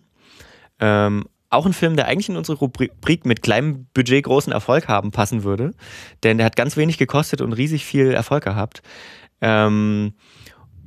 [0.79, 5.11] Ähm, auch ein Film, der eigentlich in unsere Rubrik mit kleinem Budget großen Erfolg haben
[5.11, 5.71] passen würde.
[6.23, 8.81] Denn der hat ganz wenig gekostet und riesig viel Erfolg gehabt.
[9.41, 10.13] Ähm,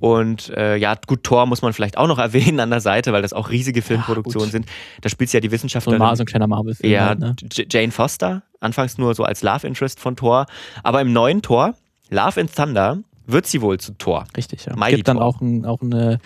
[0.01, 3.23] und äh, ja, gut, Thor muss man vielleicht auch noch erwähnen an der Seite, weil
[3.23, 4.67] das auch riesige Filmproduktionen ja, sind.
[5.03, 6.01] Da spielt ja die Wissenschaftlerin.
[6.01, 6.93] So ein, so ein kleiner Marvel-Film.
[6.93, 7.37] Ja, halt, ne?
[7.71, 10.47] Jane Foster, anfangs nur so als Love Interest von Thor.
[10.83, 11.75] Aber im neuen Thor,
[12.11, 14.25] Love and Thunder, wird sie wohl zu Thor.
[14.37, 14.75] Richtig, ja.
[14.79, 16.19] Es gibt dann auch, ein, auch eine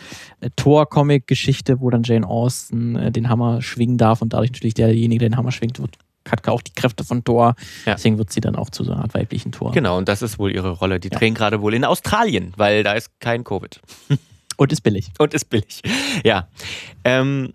[0.56, 5.30] Thor-Comic-Geschichte, wo dann Jane Austen äh, den Hammer schwingen darf und dadurch natürlich derjenige, der
[5.30, 5.98] den Hammer schwingt, wird
[6.30, 7.54] hat auch die Kräfte von Thor.
[7.86, 7.94] Ja.
[7.94, 9.72] Deswegen wird sie dann auch zu so einer Art weiblichen Thor.
[9.72, 11.00] Genau, und das ist wohl ihre Rolle.
[11.00, 11.18] Die ja.
[11.18, 13.80] drehen gerade wohl in Australien, weil da ist kein Covid.
[14.56, 15.10] Und ist billig.
[15.18, 15.82] Und ist billig.
[16.24, 16.48] Ja.
[17.04, 17.54] Ähm,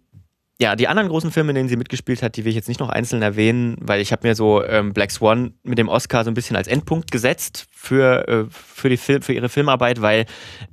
[0.64, 2.80] ja, die anderen großen Filme, in denen sie mitgespielt hat, die will ich jetzt nicht
[2.80, 6.32] noch einzeln erwähnen, weil ich habe mir so ähm, Black Swan mit dem Oscar so
[6.32, 10.26] ein bisschen als Endpunkt gesetzt für, äh, für, die Film, für ihre Filmarbeit, weil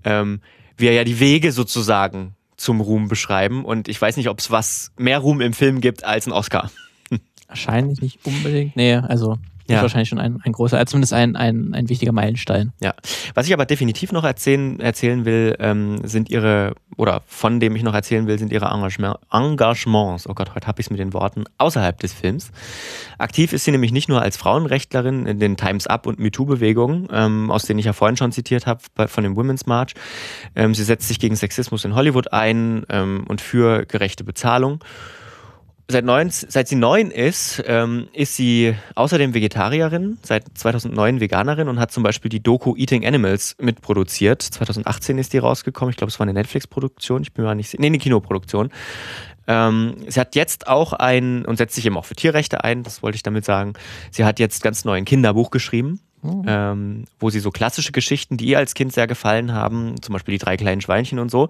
[0.04, 0.42] ähm,
[0.76, 4.92] wir ja die Wege sozusagen zum Ruhm beschreiben und ich weiß nicht, ob es was
[4.96, 6.70] mehr Ruhm im Film gibt als ein Oscar.
[7.48, 8.76] Wahrscheinlich nicht unbedingt.
[8.76, 9.38] Nee, also
[9.70, 9.78] ja.
[9.78, 12.72] ist wahrscheinlich schon ein, ein großer, also zumindest ein, ein, ein wichtiger Meilenstein.
[12.80, 12.94] Ja.
[13.34, 17.82] Was ich aber definitiv noch erzählen, erzählen will, ähm, sind ihre, oder von dem ich
[17.82, 20.28] noch erzählen will, sind ihre Engagement, Engagements.
[20.28, 22.50] Oh Gott, heute habe ich es mit den Worten außerhalb des Films.
[23.18, 27.50] Aktiv ist sie nämlich nicht nur als Frauenrechtlerin in den Times Up und MeToo-Bewegungen, ähm,
[27.50, 29.94] aus denen ich ja vorhin schon zitiert habe, von dem Women's March.
[30.54, 34.80] Ähm, sie setzt sich gegen Sexismus in Hollywood ein ähm, und für gerechte Bezahlung
[35.90, 41.78] seit, neun, seit sie neun ist, ähm, ist sie außerdem Vegetarierin, seit 2009 Veganerin und
[41.78, 44.42] hat zum Beispiel die Doku Eating Animals mitproduziert.
[44.42, 45.90] 2018 ist die rausgekommen.
[45.90, 47.22] Ich glaube, es war eine Netflix-Produktion.
[47.22, 47.80] Ich bin mir nicht sicher.
[47.80, 48.70] Nee, eine Kinoproduktion.
[49.46, 53.02] Ähm, sie hat jetzt auch ein, und setzt sich eben auch für Tierrechte ein, das
[53.02, 53.72] wollte ich damit sagen.
[54.10, 56.00] Sie hat jetzt ganz neu ein Kinderbuch geschrieben.
[56.22, 56.42] Oh.
[56.46, 60.32] Ähm, wo sie so klassische Geschichten, die ihr als Kind sehr gefallen haben, zum Beispiel
[60.32, 61.48] die drei kleinen Schweinchen und so,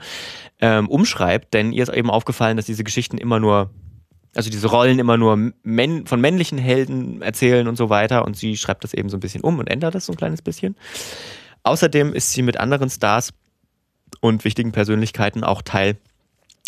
[0.60, 1.52] ähm, umschreibt.
[1.54, 3.70] Denn ihr ist eben aufgefallen, dass diese Geschichten immer nur
[4.34, 8.24] also diese Rollen immer nur männ von männlichen Helden erzählen und so weiter.
[8.24, 10.42] Und sie schreibt das eben so ein bisschen um und ändert das so ein kleines
[10.42, 10.76] bisschen.
[11.62, 13.32] Außerdem ist sie mit anderen Stars
[14.20, 15.96] und wichtigen Persönlichkeiten auch Teil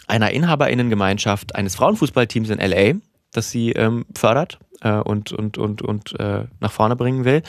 [0.06, 3.00] einer Inhaberinnengemeinschaft eines Frauenfußballteams in LA,
[3.32, 7.42] das sie ähm, fördert äh, und, und, und, und äh, nach vorne bringen will.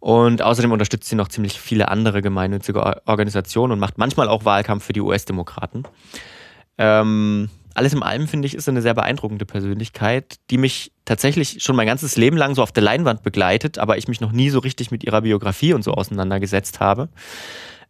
[0.00, 4.84] Und außerdem unterstützt sie noch ziemlich viele andere gemeinnützige Organisationen und macht manchmal auch Wahlkampf
[4.84, 5.84] für die US-Demokraten.
[6.76, 11.74] Ähm, alles im allem finde ich, ist eine sehr beeindruckende Persönlichkeit, die mich tatsächlich schon
[11.76, 14.60] mein ganzes Leben lang so auf der Leinwand begleitet, aber ich mich noch nie so
[14.60, 17.08] richtig mit ihrer Biografie und so auseinandergesetzt habe.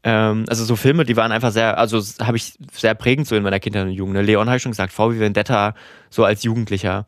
[0.02, 3.42] Ähm, also so Filme, die waren einfach sehr, also habe ich sehr prägend so in
[3.42, 4.14] meiner Kindheit und Jugend.
[4.14, 4.22] Ne?
[4.22, 5.74] Leon habe ich schon gesagt, V wie Vendetta
[6.08, 7.06] so als Jugendlicher,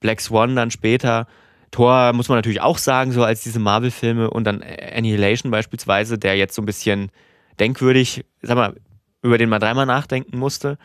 [0.00, 1.26] Black Swan dann später.
[1.70, 6.36] Thor muss man natürlich auch sagen, so als diese Marvel-Filme und dann Annihilation beispielsweise, der
[6.36, 7.10] jetzt so ein bisschen
[7.58, 8.74] denkwürdig, sag mal,
[9.22, 10.78] über den man dreimal nachdenken musste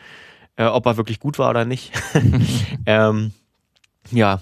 [0.60, 1.90] äh, ob er wirklich gut war oder nicht.
[2.86, 3.32] ähm,
[4.10, 4.40] ja,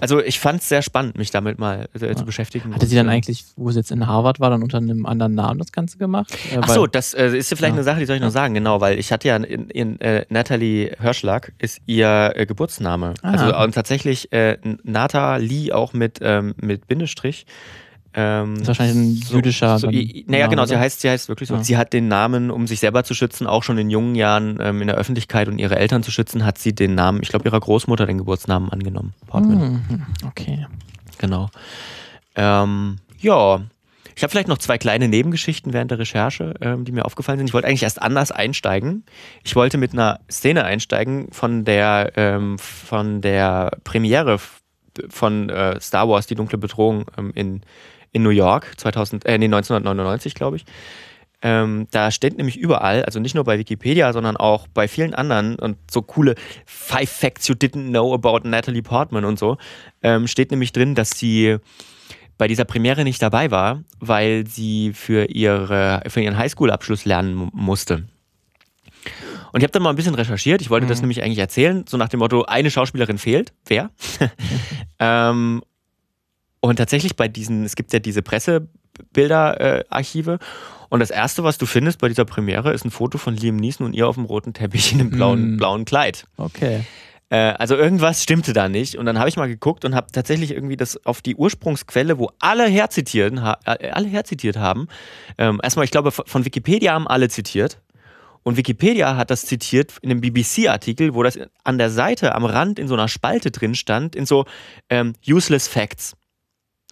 [0.00, 2.74] also ich fand es sehr spannend, mich damit mal äh, zu beschäftigen.
[2.74, 5.58] Hatte sie dann eigentlich, wo sie jetzt in Harvard war, dann unter einem anderen Namen
[5.58, 6.32] das Ganze gemacht?
[6.52, 7.78] Äh, Ach so, das äh, ist ja vielleicht ja.
[7.78, 10.26] eine Sache, die soll ich noch sagen, genau, weil ich hatte ja in, in äh,
[10.28, 13.14] Natalie Hirschlag ist ihr äh, Geburtsname.
[13.22, 13.32] Ah.
[13.32, 17.46] Also und tatsächlich äh, Nata Lee auch mit, ähm, mit Bindestrich.
[18.14, 19.78] Ähm, das ist wahrscheinlich ein so, jüdischer.
[19.78, 19.90] So,
[20.26, 21.56] naja, genau, sie heißt, sie heißt wirklich so.
[21.56, 21.62] Ja.
[21.62, 24.80] Sie hat den Namen, um sich selber zu schützen, auch schon in jungen Jahren ähm,
[24.80, 27.60] in der Öffentlichkeit und ihre Eltern zu schützen, hat sie den Namen, ich glaube, ihrer
[27.60, 29.14] Großmutter den Geburtsnamen angenommen.
[29.26, 29.84] Portman.
[29.88, 30.66] Mhm, okay.
[31.18, 31.50] Genau.
[32.34, 33.60] Ähm, ja.
[34.16, 37.46] Ich habe vielleicht noch zwei kleine Nebengeschichten während der Recherche, ähm, die mir aufgefallen sind.
[37.46, 39.04] Ich wollte eigentlich erst anders einsteigen.
[39.44, 44.40] Ich wollte mit einer Szene einsteigen von der, ähm, von der Premiere
[45.08, 47.60] von äh, Star Wars, die dunkle Bedrohung ähm, in
[48.12, 50.64] in New York, 2000, äh, nee, 1999, glaube ich.
[51.40, 55.56] Ähm, da steht nämlich überall, also nicht nur bei Wikipedia, sondern auch bei vielen anderen
[55.56, 56.34] und so coole
[56.66, 59.56] Five Facts You Didn't Know About Natalie Portman und so,
[60.02, 61.58] ähm, steht nämlich drin, dass sie
[62.38, 68.04] bei dieser Premiere nicht dabei war, weil sie für, ihre, für ihren Highschool-Abschluss lernen musste.
[69.52, 70.60] Und ich habe dann mal ein bisschen recherchiert.
[70.60, 70.90] Ich wollte mhm.
[70.90, 73.52] das nämlich eigentlich erzählen, so nach dem Motto: eine Schauspielerin fehlt.
[73.66, 73.90] Wer?
[74.98, 75.62] ähm,
[76.60, 80.32] und tatsächlich bei diesen, es gibt ja diese Pressebilderarchive.
[80.32, 80.38] Äh,
[80.90, 83.86] und das erste, was du findest bei dieser Premiere, ist ein Foto von Liam Neeson
[83.86, 85.56] und ihr auf dem roten Teppich in einem blauen, mm.
[85.58, 86.24] blauen Kleid.
[86.38, 86.84] Okay.
[87.30, 88.96] Äh, also irgendwas stimmte da nicht.
[88.96, 92.30] Und dann habe ich mal geguckt und habe tatsächlich irgendwie das auf die Ursprungsquelle, wo
[92.38, 94.88] alle herzitieren, ha, äh, alle herzitiert haben.
[95.36, 97.80] Ähm, erstmal, ich glaube, von Wikipedia haben alle zitiert.
[98.42, 102.78] Und Wikipedia hat das zitiert in einem BBC-Artikel, wo das an der Seite am Rand
[102.78, 104.46] in so einer Spalte drin stand, in so
[104.88, 106.16] ähm, Useless Facts.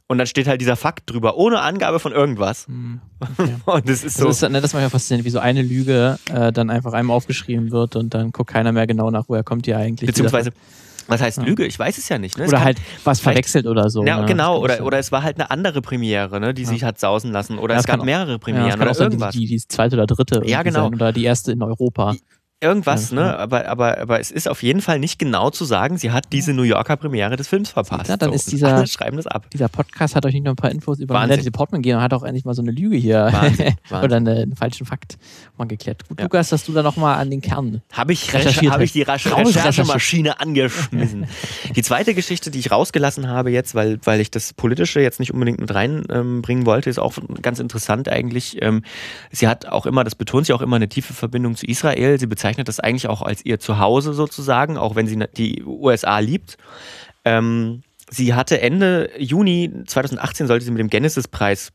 [0.08, 2.68] Und dann steht halt dieser Fakt drüber, ohne Angabe von irgendwas.
[2.68, 3.54] Hm, okay.
[3.64, 4.28] und das ist so.
[4.28, 7.16] Das ist, ne, das ist manchmal faszinierend, wie so eine Lüge äh, dann einfach einmal
[7.16, 10.06] aufgeschrieben wird und dann guckt keiner mehr genau nach, woher kommt die eigentlich.
[10.06, 10.52] Beziehungsweise,
[11.08, 11.44] was heißt ja.
[11.44, 11.66] Lüge?
[11.66, 12.38] Ich weiß es ja nicht.
[12.38, 12.46] Ne?
[12.46, 14.04] Oder halt was verwechselt oder so.
[14.04, 14.26] Ja, ne?
[14.26, 14.60] genau.
[14.60, 16.68] Oder, oder es war halt eine andere Premiere, ne, die ja.
[16.68, 17.58] sich hat sausen lassen.
[17.58, 19.34] Oder ja, es gab mehrere Premieren oder irgendwas.
[19.34, 20.42] Die, die, die zweite oder dritte.
[20.44, 20.84] Ja, genau.
[20.84, 20.94] Sein.
[20.94, 22.14] Oder die erste in Europa.
[22.62, 23.36] Irgendwas, ja, ne?
[23.38, 26.54] Aber, aber, aber es ist auf jeden Fall nicht genau zu sagen, sie hat diese
[26.54, 28.08] New Yorker Premiere des Films verpasst.
[28.08, 29.50] Ja, dann ist dieser, Alle schreiben das ab.
[29.50, 32.22] dieser Podcast hat euch nicht nur ein paar Infos über Natalie Portman gegeben, hat auch
[32.22, 34.04] endlich mal so eine Lüge hier Wahnsinn, Wahnsinn.
[34.04, 35.18] oder eine, einen falschen Fakt
[35.58, 36.08] mal geklärt.
[36.08, 36.24] Gut, ja.
[36.24, 40.40] Lukas, dass du da nochmal an den Kern Habe ich, recherchiert hab ich die Recherchemaschine
[40.40, 41.26] angeschmissen.
[41.76, 45.34] die zweite Geschichte, die ich rausgelassen habe jetzt, weil, weil ich das Politische jetzt nicht
[45.34, 48.62] unbedingt mit reinbringen ähm, wollte, ist auch ganz interessant eigentlich.
[48.62, 48.82] Ähm,
[49.30, 52.18] sie hat auch immer, das betont sie auch immer, eine tiefe Verbindung zu Israel.
[52.18, 56.56] Sie bezeichnet das eigentlich auch als ihr Zuhause sozusagen, auch wenn sie die USA liebt.
[57.24, 61.72] Ähm, sie hatte Ende Juni 2018 sollte sie mit dem Genesis-Preis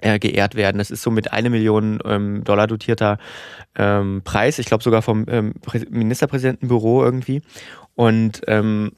[0.00, 0.78] äh, geehrt werden.
[0.78, 3.18] Das ist so mit eine Million ähm, Dollar dotierter
[3.76, 4.58] ähm, Preis.
[4.58, 5.54] Ich glaube sogar vom ähm,
[5.90, 7.42] Ministerpräsidentenbüro irgendwie.
[7.94, 8.92] Und ähm,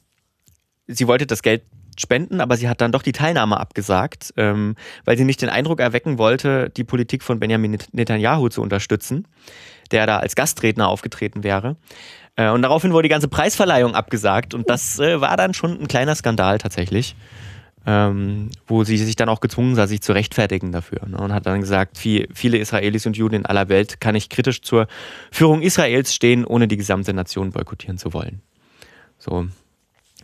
[0.86, 1.62] sie wollte das Geld
[1.96, 5.80] spenden, aber sie hat dann doch die Teilnahme abgesagt, ähm, weil sie nicht den Eindruck
[5.80, 9.26] erwecken wollte, die Politik von Benjamin Netanyahu zu unterstützen
[9.90, 11.76] der da als Gastredner aufgetreten wäre.
[12.36, 15.88] Äh, und daraufhin wurde die ganze Preisverleihung abgesagt und das äh, war dann schon ein
[15.88, 17.14] kleiner Skandal tatsächlich.
[17.86, 21.06] Ähm, wo sie sich dann auch gezwungen sah, sich zu rechtfertigen dafür.
[21.06, 21.16] Ne?
[21.16, 24.60] Und hat dann gesagt, viel, viele Israelis und Juden in aller Welt kann ich kritisch
[24.60, 24.88] zur
[25.30, 28.42] Führung Israels stehen, ohne die gesamte Nation boykottieren zu wollen.
[29.18, 29.46] So,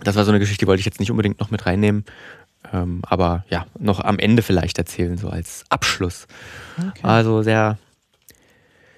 [0.02, 2.04] das war so eine Geschichte, die wollte ich jetzt nicht unbedingt noch mit reinnehmen.
[2.72, 6.26] Ähm, aber ja, noch am Ende vielleicht erzählen, so als Abschluss.
[6.76, 7.00] Okay.
[7.02, 7.78] Also sehr,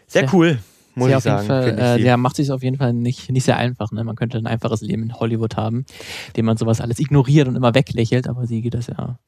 [0.06, 0.58] sehr cool,
[0.94, 1.46] muss ich sagen.
[1.46, 3.92] Fall, äh, der macht sich auf jeden Fall nicht, nicht sehr einfach.
[3.92, 4.04] Ne?
[4.04, 5.84] Man könnte ein einfaches Leben in Hollywood haben,
[6.36, 9.18] dem man sowas alles ignoriert und immer weglächelt, aber sie geht das ja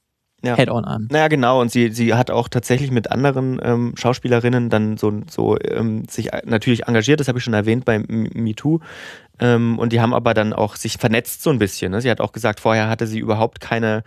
[0.43, 0.55] ja.
[0.55, 1.09] Head-on an.
[1.11, 1.61] Naja, genau.
[1.61, 6.31] Und sie, sie hat auch tatsächlich mit anderen ähm, Schauspielerinnen dann so, so ähm, sich
[6.45, 8.81] natürlich engagiert, das habe ich schon erwähnt bei MeToo.
[9.41, 11.93] Ähm, und die haben aber dann auch sich vernetzt so ein bisschen.
[11.93, 12.01] Ne?
[12.01, 14.05] Sie hat auch gesagt, vorher hatte sie überhaupt keine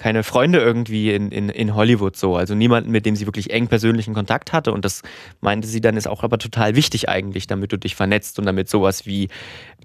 [0.00, 2.34] keine Freunde irgendwie in, in, in Hollywood so.
[2.34, 4.72] Also niemanden, mit dem sie wirklich eng persönlichen Kontakt hatte.
[4.72, 5.02] Und das
[5.42, 8.70] meinte sie dann, ist auch aber total wichtig eigentlich, damit du dich vernetzt und damit
[8.70, 9.28] sowas wie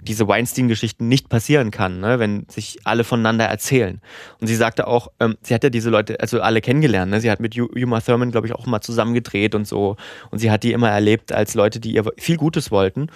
[0.01, 2.17] diese Weinstein-Geschichten nicht passieren kann, ne?
[2.17, 3.99] wenn sich alle voneinander erzählen.
[4.39, 7.11] Und sie sagte auch, ähm, sie hat ja diese Leute, also alle kennengelernt.
[7.11, 7.19] Ne?
[7.19, 9.97] Sie hat mit Uma Thurman, glaube ich, auch mal zusammengedreht und so.
[10.31, 13.07] Und sie hat die immer erlebt als Leute, die ihr viel Gutes wollten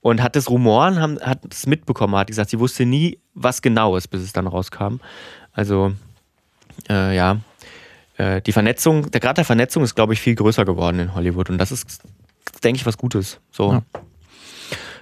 [0.00, 3.96] und hat das Rumoren, haben, hat es mitbekommen, hat gesagt, sie wusste nie, was genau
[3.96, 4.96] ist, bis es dann rauskam.
[5.52, 5.92] Also
[6.88, 7.40] äh, ja,
[8.16, 11.50] äh, die Vernetzung, der Grad der Vernetzung ist, glaube ich, viel größer geworden in Hollywood
[11.50, 12.02] und das ist,
[12.62, 13.40] denke ich, was Gutes.
[13.50, 13.72] So.
[13.72, 13.82] Ja.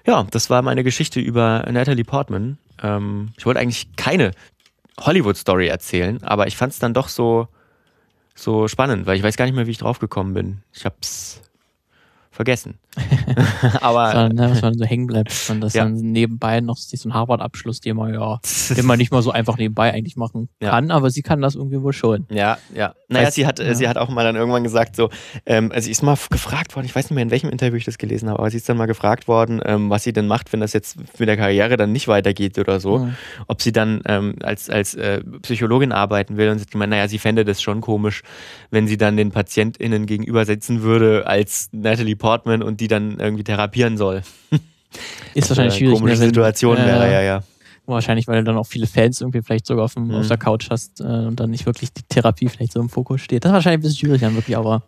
[0.07, 0.27] ja.
[0.31, 2.59] das war meine Geschichte über Natalie Portman.
[2.83, 4.33] Ähm, ich wollte eigentlich keine
[5.01, 7.49] Hollywood-Story erzählen, aber ich fand es dann doch so,
[8.35, 10.63] so spannend, weil ich weiß gar nicht mehr, wie ich drauf gekommen bin.
[10.73, 11.43] Ich habe es
[12.41, 12.79] vergessen.
[13.81, 15.85] Aber Sondern, ne, was man so hängen bleibt und das Ja.
[15.85, 18.41] dann nebenbei noch so ein Harvard-Abschluss, den man ja,
[18.77, 20.71] den man nicht mal so einfach nebenbei eigentlich machen Ja.
[20.71, 22.27] kann, aber sie kann das irgendwie wohl schon.
[22.31, 22.95] Ja, ja.
[23.09, 23.75] Naja, Weiß- sie hat, äh, ja.
[23.75, 25.11] sie hat auch mal dann irgendwann gesagt, so,
[25.47, 27.85] ähm, also sie ist mal gefragt worden, ich weiß nicht mehr, in welchem Interview ich
[27.85, 30.53] das gelesen habe, aber sie ist dann mal gefragt worden, ähm, was sie denn macht,
[30.53, 32.99] wenn das jetzt mit der Karriere dann nicht weitergeht oder so.
[33.01, 33.15] Mhm.
[33.49, 37.07] Ob sie dann ähm, als, als äh, Psychologin arbeiten will und sie hat gemeint, naja,
[37.09, 38.23] sie fände das schon komisch,
[38.71, 43.45] wenn sie dann den PatientInnen gegenüber sitzen würde als Natalie Portman und die dann irgendwie
[43.45, 44.23] therapieren soll.
[45.35, 45.99] Ist wahrscheinlich Äh, schwierig.
[45.99, 47.43] Komische ne, wenn- Situation äh, wäre, ja, ja.
[47.87, 50.15] Wahrscheinlich, weil du dann auch viele Fans irgendwie vielleicht sogar auf, dem, Mhm.
[50.17, 53.21] auf der Couch hast äh, und dann nicht wirklich die Therapie vielleicht so im Fokus
[53.21, 53.45] steht.
[53.45, 54.83] Das ist wahrscheinlich ein bisschen schwierig dann wirklich, aber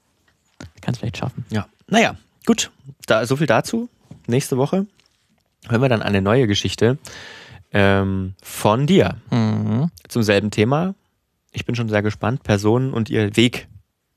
[0.80, 1.44] kann es vielleicht schaffen.
[1.50, 1.66] Ja.
[1.88, 2.70] Naja, gut.
[3.06, 3.88] Da, so viel dazu.
[4.28, 4.86] Nächste Woche
[5.68, 6.98] hören wir dann eine neue Geschichte
[7.72, 9.90] ähm, von dir Mhm.
[10.08, 10.94] zum selben Thema.
[11.50, 12.42] Ich bin schon sehr gespannt.
[12.44, 13.66] Personen und ihr Weg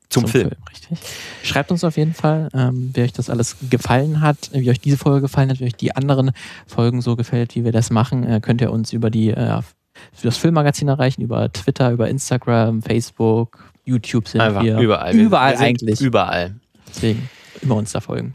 [0.09, 0.51] zum, Film.
[0.69, 0.97] Richtig.
[1.43, 4.97] Schreibt uns auf jeden Fall, ähm, wie euch das alles gefallen hat, wie euch diese
[4.97, 6.31] Folge gefallen hat, wie euch die anderen
[6.67, 8.23] Folgen so gefällt, wie wir das machen.
[8.23, 9.61] Äh, könnt ihr uns über die äh,
[10.13, 14.79] für das Filmmagazin erreichen, über Twitter, über Instagram, Facebook, YouTube sind Einfach wir.
[14.79, 15.15] überall.
[15.15, 16.01] Überall wir eigentlich.
[16.01, 16.55] Überall.
[16.87, 17.29] Deswegen
[17.61, 18.33] immer uns da folgen.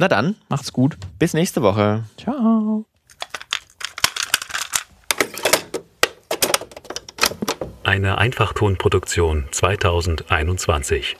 [0.00, 0.96] Na dann, Macht's gut.
[1.18, 2.04] bis nächste Woche.
[2.16, 2.86] Ciao.
[7.90, 11.16] Eine Einfachtonproduktion 2021.